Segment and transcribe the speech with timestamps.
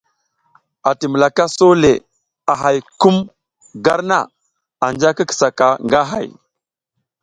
[0.89, 1.91] Anti mulaka a so le
[2.51, 3.15] a hay kum
[3.85, 4.17] gar na,
[4.85, 6.27] anja ki kisa ka nga hay.